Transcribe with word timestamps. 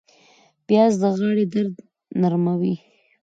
پیاز 0.65 0.93
د 1.01 1.03
غاړې 1.17 1.45
درد 1.53 1.75
نرموي 2.21 2.75